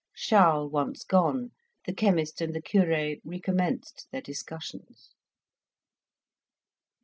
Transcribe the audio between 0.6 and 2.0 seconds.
once gone, the